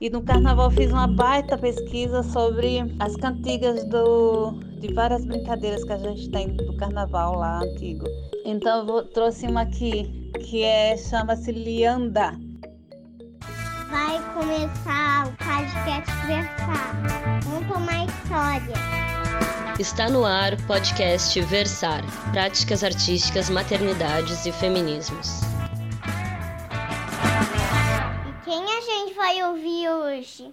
[0.00, 5.92] E no carnaval fiz uma baita pesquisa sobre as cantigas do, de várias brincadeiras que
[5.92, 8.06] a gente tem do carnaval lá antigo.
[8.46, 12.32] Então eu vou, trouxe uma aqui que é chama-se Lianda.
[13.90, 17.40] Vai começar o podcast Versar.
[17.44, 18.74] Vamos tomar história.
[19.78, 25.49] Está no ar o podcast Versar Práticas Artísticas, Maternidades e Feminismos.
[28.50, 30.52] Quem a gente vai ouvir hoje?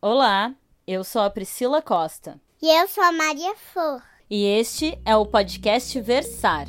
[0.00, 0.52] Olá,
[0.84, 2.40] eu sou a Priscila Costa.
[2.60, 4.02] E eu sou a Maria Flor.
[4.28, 6.66] E este é o podcast Versar.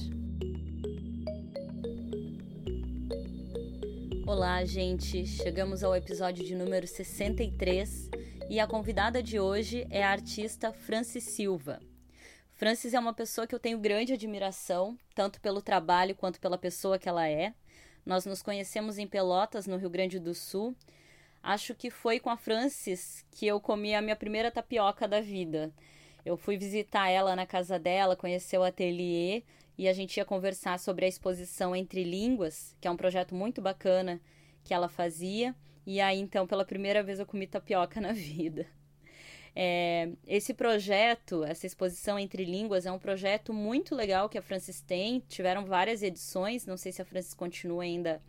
[4.27, 5.26] Olá, gente.
[5.26, 8.12] Chegamos ao episódio de número 63
[8.48, 11.80] e a convidada de hoje é a artista Francis Silva.
[12.54, 16.99] Francis é uma pessoa que eu tenho grande admiração, tanto pelo trabalho quanto pela pessoa
[16.99, 17.55] que ela é.
[18.05, 20.75] Nós nos conhecemos em Pelotas, no Rio Grande do Sul.
[21.41, 25.71] Acho que foi com a Francis que eu comi a minha primeira tapioca da vida.
[26.26, 29.43] Eu fui visitar ela na casa dela, conhecer o ateliê
[29.77, 33.62] e a gente ia conversar sobre a exposição Entre Línguas, que é um projeto muito
[33.62, 34.21] bacana
[34.63, 35.55] que ela fazia.
[35.85, 38.67] E aí, então, pela primeira vez eu comi tapioca na vida.
[39.55, 44.82] É, esse projeto, essa exposição entre línguas, é um projeto muito legal que a Francis
[44.82, 45.20] tem.
[45.27, 48.21] Tiveram várias edições, não sei se a Francis continua ainda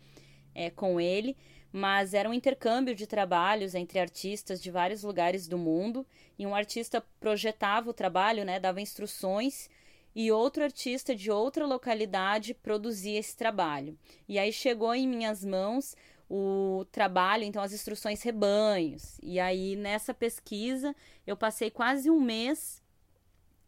[0.54, 1.36] é, com ele,
[1.72, 6.06] mas era um intercâmbio de trabalhos entre artistas de vários lugares do mundo.
[6.38, 9.68] E um artista projetava o trabalho, né, dava instruções
[10.14, 13.98] e outro artista de outra localidade produzia esse trabalho.
[14.28, 15.96] E aí chegou em minhas mãos
[16.28, 19.18] o trabalho, então as instruções rebanhos.
[19.22, 20.94] E aí nessa pesquisa
[21.26, 22.82] eu passei quase um mês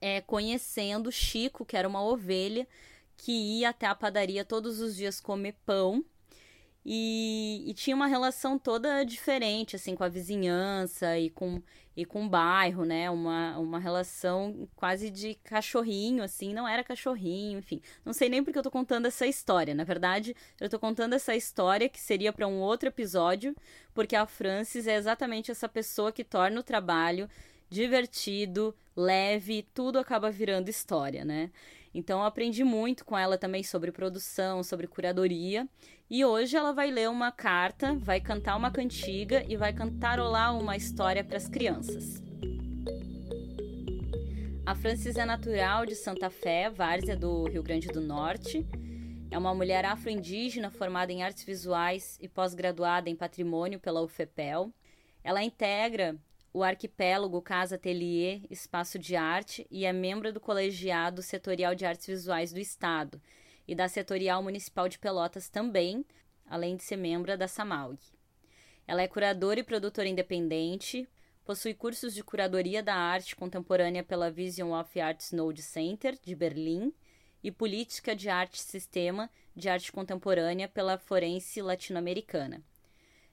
[0.00, 2.66] é, conhecendo Chico, que era uma ovelha
[3.16, 6.04] que ia até a padaria todos os dias comer pão
[6.88, 11.60] e, e, tinha uma relação toda diferente, assim, com a vizinhança e com,
[11.96, 13.10] e com o bairro, né?
[13.10, 17.82] Uma, uma relação quase de cachorrinho, assim, não era cachorrinho, enfim.
[18.04, 19.74] Não sei nem porque eu tô contando essa história.
[19.74, 23.56] Na verdade, eu tô contando essa história que seria para um outro episódio,
[23.92, 27.28] porque a Francis é exatamente essa pessoa que torna o trabalho
[27.68, 31.50] divertido, leve, tudo acaba virando história, né?
[31.96, 35.66] Então eu aprendi muito com ela também sobre produção, sobre curadoria.
[36.10, 40.76] E hoje ela vai ler uma carta, vai cantar uma cantiga e vai cantarolar uma
[40.76, 42.22] história para as crianças.
[44.66, 48.66] A Francis é natural de Santa Fé, várzea do Rio Grande do Norte.
[49.30, 54.70] É uma mulher afro-indígena formada em artes visuais e pós-graduada em patrimônio pela UFEPEL.
[55.24, 56.14] Ela integra
[56.56, 62.06] o arquipélago Casa Atelier Espaço de Arte e é membro do Colegiado Setorial de Artes
[62.06, 63.20] Visuais do Estado
[63.68, 66.02] e da Setorial Municipal de Pelotas também,
[66.46, 67.98] além de ser membro da SAMAUG.
[68.86, 71.06] Ela é curadora e produtora independente,
[71.44, 76.90] possui cursos de curadoria da arte contemporânea pela Vision of Arts Node Center, de Berlim,
[77.44, 82.64] e política de arte sistema de arte contemporânea pela Forense Latino-Americana.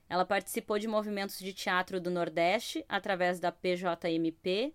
[0.08, 4.74] Ela participou de movimentos de teatro do Nordeste através da PJMP,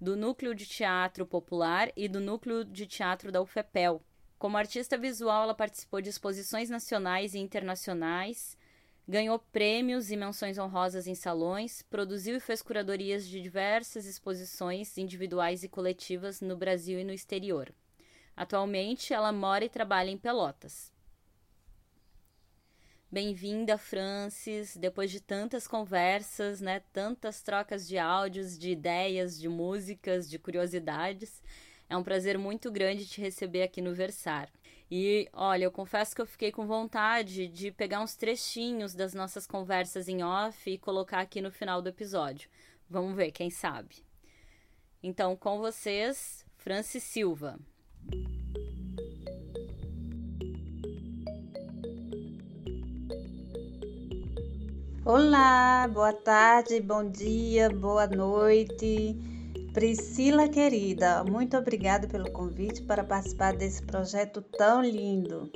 [0.00, 4.02] do Núcleo de Teatro Popular e do Núcleo de Teatro da UFEPEL.
[4.38, 8.56] Como artista visual, ela participou de exposições nacionais e internacionais,
[9.08, 15.62] ganhou prêmios e menções honrosas em salões, produziu e fez curadorias de diversas exposições individuais
[15.62, 17.72] e coletivas no Brasil e no exterior.
[18.36, 20.92] Atualmente, ela mora e trabalha em Pelotas.
[23.16, 24.76] Bem-vinda, Francis.
[24.76, 31.42] Depois de tantas conversas, né, tantas trocas de áudios, de ideias, de músicas, de curiosidades,
[31.88, 34.50] é um prazer muito grande te receber aqui no Versar.
[34.90, 39.46] E olha, eu confesso que eu fiquei com vontade de pegar uns trechinhos das nossas
[39.46, 42.50] conversas em off e colocar aqui no final do episódio.
[42.86, 43.96] Vamos ver, quem sabe.
[45.02, 47.58] Então, com vocês, Francis Silva.
[55.08, 59.16] Olá, boa tarde, bom dia, boa noite.
[59.72, 65.48] Priscila querida, muito obrigada pelo convite para participar desse projeto tão lindo.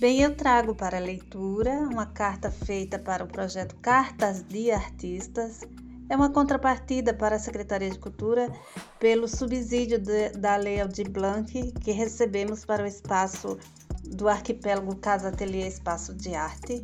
[0.00, 5.60] Bem, eu trago para leitura uma carta feita para o projeto Cartas de Artistas.
[6.08, 8.50] É uma contrapartida para a Secretaria de Cultura
[8.98, 13.58] pelo subsídio de, da Lei Aldir Blanc que recebemos para o espaço
[14.02, 16.82] do arquipélago Casa Ateliê Espaço de Arte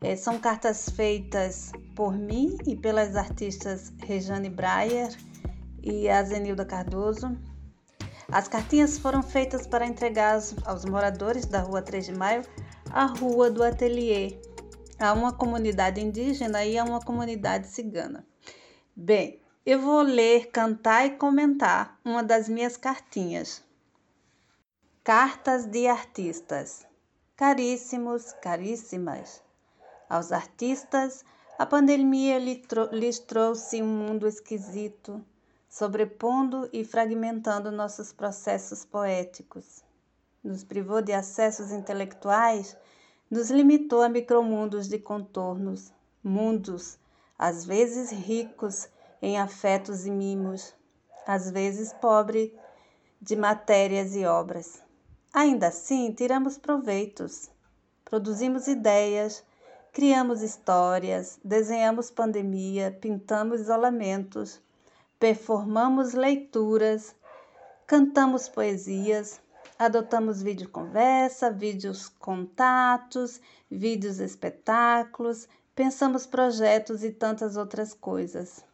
[0.00, 5.16] é, são cartas feitas por mim e pelas artistas Rejane Breyer
[5.82, 7.36] e a Zenilda Cardoso.
[8.30, 12.42] As cartinhas foram feitas para entregar aos moradores da Rua 3 de Maio
[12.90, 14.38] a Rua do Ateliê.
[14.98, 18.26] a uma comunidade indígena e a uma comunidade cigana.
[18.96, 23.62] Bem, eu vou ler, cantar e comentar uma das minhas cartinhas.
[25.04, 26.84] Cartas de artistas.
[27.36, 29.40] Caríssimos, caríssimas.
[30.08, 31.24] Aos artistas,
[31.58, 35.24] a pandemia lhes trouxe um mundo esquisito,
[35.68, 39.82] sobrepondo e fragmentando nossos processos poéticos.
[40.42, 42.76] Nos privou de acessos intelectuais,
[43.30, 45.92] nos limitou a micromundos de contornos,
[46.24, 46.98] mundos,
[47.38, 48.88] às vezes ricos
[49.20, 50.74] em afetos e mimos,
[51.26, 52.56] às vezes pobre
[53.20, 54.82] de matérias e obras.
[55.34, 57.50] Ainda assim, tiramos proveitos,
[58.04, 59.44] produzimos ideias,
[59.98, 64.60] criamos histórias, desenhamos pandemia, pintamos isolamentos,
[65.18, 67.16] performamos leituras,
[67.84, 69.40] cantamos poesias,
[69.76, 78.64] adotamos videoconversa, vídeos contatos, vídeos espetáculos, pensamos projetos e tantas outras coisas.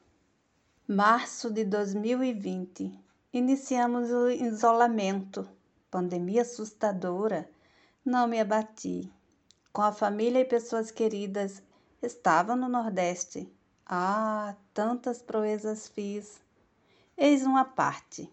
[0.87, 3.03] Março de 2020.
[3.33, 5.49] Iniciamos o isolamento
[5.91, 7.49] pandemia assustadora,
[8.05, 9.11] não me abati.
[9.75, 11.61] Com a família e pessoas queridas,
[12.01, 13.53] estava no Nordeste.
[13.85, 16.41] Ah, tantas proezas fiz.
[17.19, 18.31] Eis uma parte.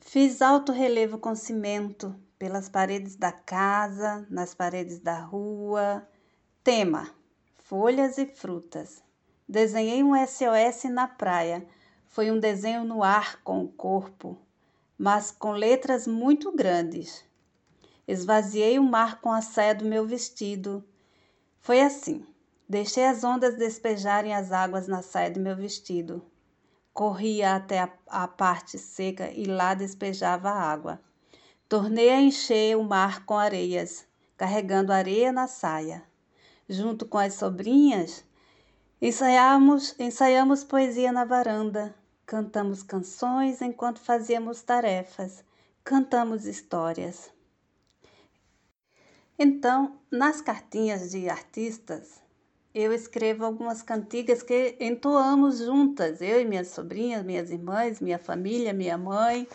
[0.00, 6.04] Fiz alto relevo com cimento pelas paredes da casa, nas paredes da rua.
[6.64, 7.08] Tema:
[7.56, 9.00] folhas e frutas.
[9.48, 11.64] Desenhei um SOS na praia.
[12.08, 14.36] Foi um desenho no ar com o corpo
[15.02, 17.24] mas com letras muito grandes.
[18.10, 20.84] Esvaziei o mar com a saia do meu vestido.
[21.60, 22.26] Foi assim.
[22.68, 26.20] Deixei as ondas despejarem as águas na saia do meu vestido.
[26.92, 31.00] Corria até a, a parte seca e lá despejava a água.
[31.68, 34.04] Tornei a encher o mar com areias,
[34.36, 36.02] carregando areia na saia.
[36.68, 38.24] Junto com as sobrinhas,
[39.00, 41.94] ensaiamos, ensaiamos poesia na varanda.
[42.26, 45.44] Cantamos canções enquanto fazíamos tarefas,
[45.84, 47.30] cantamos histórias.
[49.42, 52.20] Então, nas cartinhas de artistas,
[52.74, 58.74] eu escrevo algumas cantigas que entoamos juntas, eu e minhas sobrinhas, minhas irmãs, minha família,
[58.74, 59.48] minha mãe.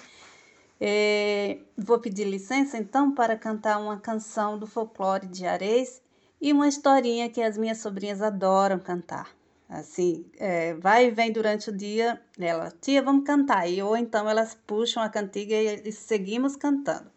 [0.81, 6.01] É, vou pedir licença então para cantar uma canção do folclore de Areis
[6.41, 9.37] e uma historinha que as minhas sobrinhas adoram cantar.
[9.69, 13.69] Assim, é, vai e vem durante o dia, ela, tia, vamos cantar.
[13.69, 17.13] E, ou então elas puxam a cantiga e, e seguimos cantando.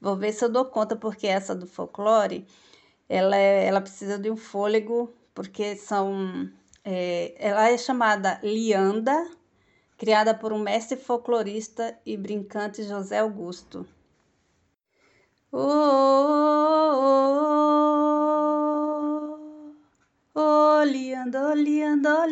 [0.00, 2.46] Vou ver se eu dou conta, porque essa do folclore,
[3.08, 6.50] ela, é, ela precisa de um fôlego, porque são.
[6.84, 9.28] É, ela é chamada Lianda,
[9.96, 13.86] criada por um mestre folclorista e brincante José Augusto.
[15.50, 16.98] Oh, oh,
[20.34, 22.22] oh, oh, Lianda, oh, Lianda,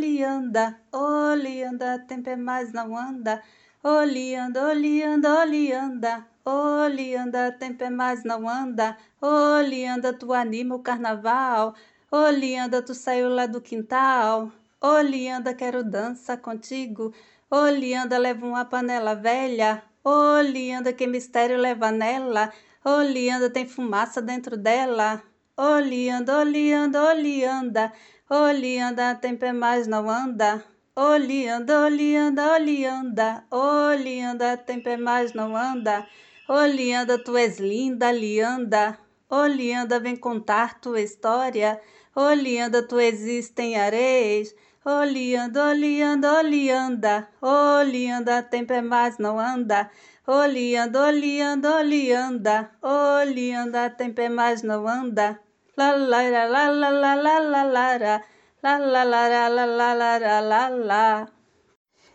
[0.92, 3.42] oh, Lianda, oh, tempo é mais não anda.
[3.88, 8.96] Oh, Lianda, oh, Lianda, oh, Lianda, oh, Lianda, tempo é mais não anda.
[9.22, 11.72] Oh, Lianda, tu anima o carnaval.
[12.10, 14.50] Oh, Lianda, tu saiu lá do quintal.
[14.80, 17.14] Oh, Lianda, quero dança contigo.
[17.48, 19.84] Oh, Lianda, leva uma panela velha.
[20.02, 22.52] Oh, Lianda, que mistério leva nela.
[22.84, 25.22] Oh, Lianda, tem fumaça dentro dela.
[25.56, 27.92] Olianda, olianda, olianda,
[28.28, 30.64] olianda, tem pé mais não anda.
[30.98, 36.06] Olianda, olianda, olianda, olianda, tem pé mais não anda.
[36.48, 38.98] Olianda, tu és linda, lianda.
[39.28, 41.78] Olianda, vem contar tua história.
[42.14, 44.54] Olianda, tu existes em areias.
[44.82, 49.90] Olianda, olianda, olianda, olianda, tem pé mais não anda.
[50.26, 55.38] Olianda, olianda, olianda, olianda, tem pé mais não anda
[55.76, 58.22] la la la la la la la la la
[58.66, 61.28] Lá, lá, lá, lá, lá, lá, lá, lá.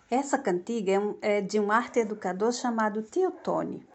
[0.09, 0.91] Essa cantiga
[1.21, 3.87] é, é de um arte educador chamado Tio Tony.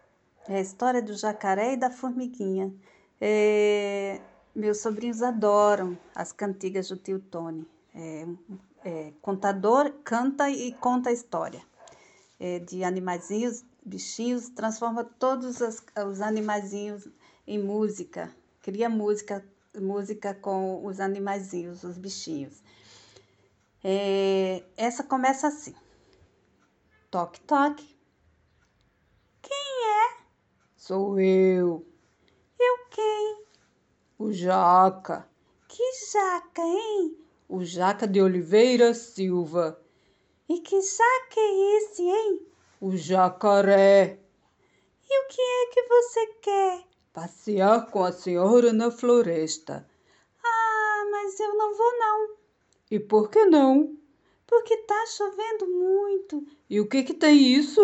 [0.49, 2.73] É a história do jacaré e da formiguinha.
[3.21, 4.19] É,
[4.55, 7.63] meus sobrinhos adoram as cantigas do tio Tony.
[7.93, 8.27] É,
[8.83, 11.61] é, contador canta e conta a história
[12.39, 17.07] é, de animazinhos, bichinhos, transforma todos as, os animazinhos
[17.45, 19.45] em música, cria música
[19.81, 22.61] música com os animaizinhos, os bichinhos.
[23.83, 25.75] É, essa começa assim.
[27.09, 27.97] Toque, toque.
[29.41, 30.17] Quem é?
[30.75, 31.85] Sou eu.
[32.59, 33.43] Eu quem?
[34.19, 35.27] O Jaca.
[35.67, 37.17] Que Jaca, hein?
[37.47, 39.81] O Jaca de Oliveira Silva.
[40.49, 42.47] E que jaca é esse, hein?
[42.79, 44.17] O jacaré.
[45.09, 46.83] E o que é que você quer?
[47.17, 49.89] Passear com a senhora na floresta.
[50.45, 52.35] Ah, mas eu não vou não.
[52.91, 53.97] E por que não?
[54.45, 56.45] Porque tá chovendo muito.
[56.69, 57.81] E o que que tem isso?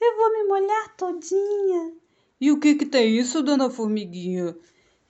[0.00, 1.94] Eu vou me molhar todinha.
[2.40, 4.58] E o que que tem isso, dona Formiguinha?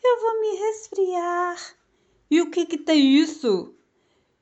[0.05, 1.77] Eu vou me resfriar.
[2.31, 3.75] E o que que tem isso?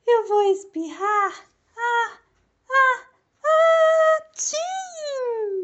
[0.05, 1.49] Eu vou espirrar.
[1.77, 2.19] Ah,
[2.69, 3.07] ah,
[3.41, 5.60] ah, tchim!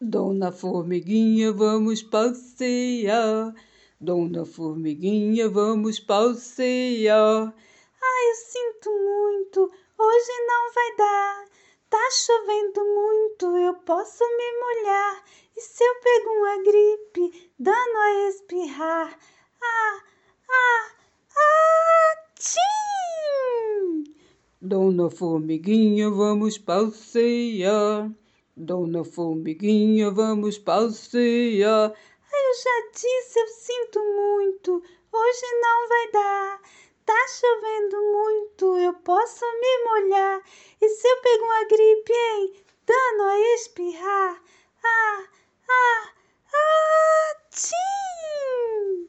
[0.00, 3.54] Dona Formiguinha, vamos passear.
[4.00, 7.54] Dona Formiguinha, vamos passear.
[8.02, 9.60] Ai, eu sinto muito,
[9.96, 11.44] hoje não vai dar.
[11.88, 15.24] Tá chovendo muito, eu posso me molhar.
[15.56, 19.16] E se eu pego uma gripe, dando a espirrar?
[19.62, 20.02] Ah,
[20.50, 20.90] ah,
[21.36, 24.12] ah, tchim!
[24.60, 28.10] Dona Formiguinha, vamos passear.
[28.56, 31.90] Dona Formiguinha, vamos passear.
[31.90, 34.82] Eu já disse, eu sinto muito,
[35.12, 36.60] hoje não vai dar.
[37.04, 40.40] Tá chovendo muito, eu posso me molhar.
[40.80, 42.64] E se eu pego uma gripe, hein?
[42.86, 44.42] Dando a espirrar.
[44.84, 45.24] Ah,
[45.68, 46.12] ah,
[46.54, 49.08] ah, tchim!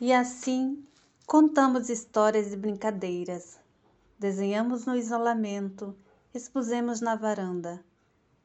[0.00, 0.86] E assim
[1.26, 3.58] contamos histórias e brincadeiras.
[4.16, 5.96] Desenhamos no isolamento,
[6.34, 7.84] expusemos na varanda.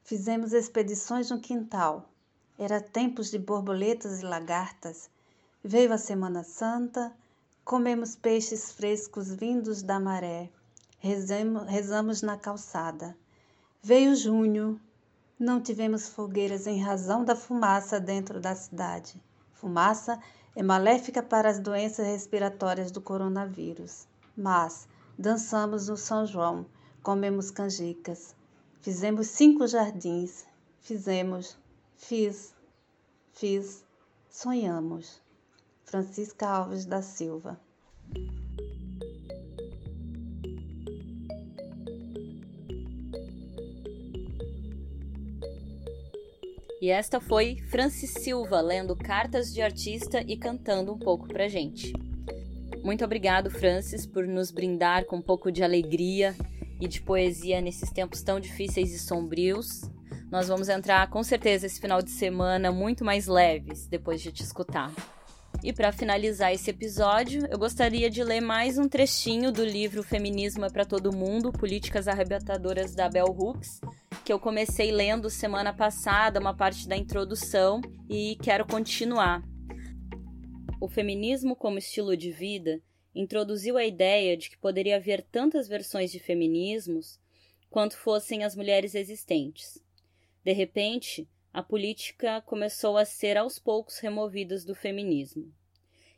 [0.03, 2.09] Fizemos expedições no quintal.
[2.57, 5.09] Era tempos de borboletas e lagartas.
[5.63, 7.11] Veio a Semana Santa
[7.65, 10.51] Comemos peixes frescos vindos da maré.
[10.99, 13.17] Rezamos, rezamos na calçada.
[13.81, 14.79] Veio junho.
[15.39, 19.19] Não tivemos fogueiras em razão da fumaça dentro da cidade.
[19.51, 20.19] Fumaça
[20.55, 24.05] é maléfica para as doenças respiratórias do coronavírus.
[24.37, 24.87] Mas
[25.17, 26.67] dançamos no São João,
[27.05, 28.35] comemos canjicas.
[28.81, 30.43] Fizemos cinco jardins.
[30.81, 31.55] Fizemos,
[31.95, 32.51] fiz,
[33.31, 33.85] fiz,
[34.27, 35.21] sonhamos.
[35.83, 37.59] Francisca Alves da Silva.
[46.81, 51.93] E esta foi Francis Silva lendo cartas de artista e cantando um pouco pra gente.
[52.83, 56.35] Muito obrigado, Francis, por nos brindar com um pouco de alegria
[56.79, 59.89] e de poesia nesses tempos tão difíceis e sombrios.
[60.31, 64.43] Nós vamos entrar com certeza esse final de semana muito mais leves depois de te
[64.43, 64.91] escutar.
[65.63, 70.65] E para finalizar esse episódio, eu gostaria de ler mais um trechinho do livro Feminismo
[70.65, 73.79] é para Todo Mundo: Políticas Arrebatadoras da Bell Hooks,
[74.23, 79.41] que eu comecei lendo semana passada, uma parte da introdução, e quero continuar.
[80.79, 82.79] O feminismo como estilo de vida
[83.15, 87.17] introduziu a ideia de que poderia haver tantas versões de feminismos
[87.69, 89.81] quanto fossem as mulheres existentes.
[90.43, 95.51] De repente, a política começou a ser aos poucos removida do feminismo.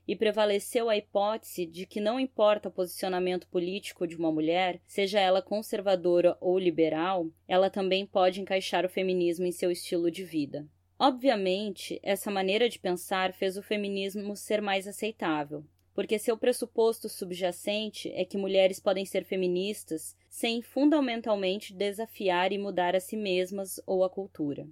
[0.07, 5.19] E prevaleceu a hipótese de que não importa o posicionamento político de uma mulher, seja
[5.19, 10.67] ela conservadora ou liberal, ela também pode encaixar o feminismo em seu estilo de vida.
[10.97, 15.63] Obviamente, essa maneira de pensar fez o feminismo ser mais aceitável,
[15.97, 22.95] porque seu pressuposto subjacente é que mulheres podem ser feministas sem fundamentalmente desafiar e mudar
[22.95, 24.67] a si mesmas ou a cultura.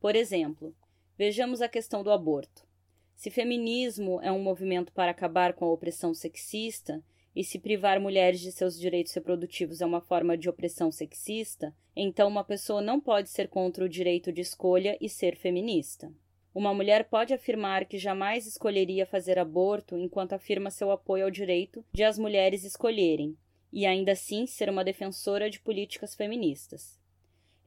[0.00, 0.74] Por exemplo,
[1.18, 2.66] vejamos a questão do aborto.
[3.14, 7.04] Se feminismo é um movimento para acabar com a opressão sexista,
[7.36, 12.26] e se privar mulheres de seus direitos reprodutivos é uma forma de opressão sexista, então
[12.26, 16.10] uma pessoa não pode ser contra o direito de escolha e ser feminista.
[16.54, 21.84] Uma mulher pode afirmar que jamais escolheria fazer aborto enquanto afirma seu apoio ao direito
[21.92, 23.36] de as mulheres escolherem,
[23.72, 27.00] e ainda assim ser uma defensora de políticas feministas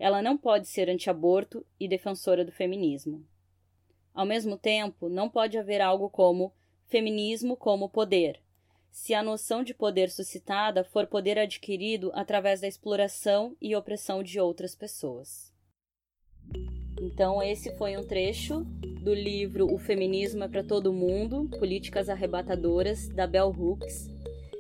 [0.04, 3.25] ela não pode ser anti-aborto e defensora do feminismo.
[4.13, 6.54] Ao mesmo tempo, não pode haver algo como
[6.88, 8.42] feminismo como poder,
[8.92, 14.40] se a noção de poder suscitada for poder adquirido através da exploração e opressão de
[14.40, 15.52] outras pessoas.
[17.02, 18.62] Então, esse foi um trecho
[19.02, 24.14] do livro O Feminismo é para Todo Mundo Políticas Arrebatadoras, da Bell Hooks,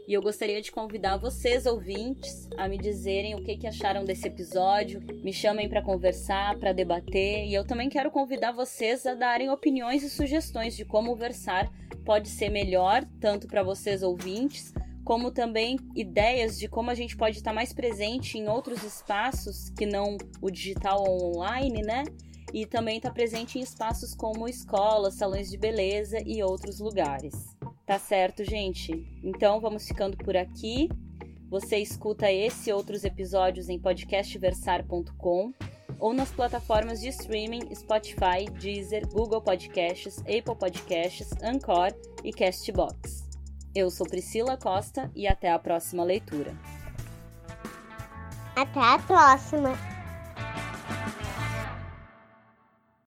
[0.05, 4.27] e eu gostaria de convidar vocês, ouvintes, a me dizerem o que, que acharam desse
[4.27, 5.01] episódio.
[5.23, 7.45] Me chamem para conversar, para debater.
[7.45, 11.71] E eu também quero convidar vocês a darem opiniões e sugestões de como Versar
[12.03, 17.37] pode ser melhor, tanto para vocês, ouvintes, como também ideias de como a gente pode
[17.37, 22.03] estar mais presente em outros espaços que não o digital ou online, né?
[22.53, 27.55] E também estar presente em espaços como escolas, salões de beleza e outros lugares.
[27.85, 29.05] Tá certo, gente?
[29.23, 30.89] Então vamos ficando por aqui.
[31.49, 35.53] Você escuta esse e outros episódios em podcastversar.com
[35.99, 41.93] ou nas plataformas de streaming Spotify, Deezer, Google Podcasts, Apple Podcasts, Anchor
[42.23, 43.22] e Castbox.
[43.75, 46.55] Eu sou Priscila Costa e até a próxima leitura.
[48.55, 49.92] Até a próxima!